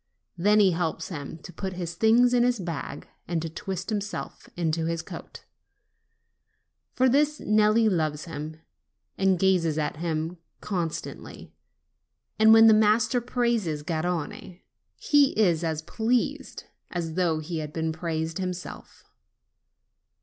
[0.35, 4.49] Then he helps him to put his things in his bag and to twist himself
[4.57, 5.45] into his coat.
[6.95, 8.57] For this Nelli loves him,
[9.15, 11.51] and gazes at him con stantly;
[12.39, 14.61] and when the master praises Garrone
[14.95, 19.03] he is as pleased, as though he had been praised himself.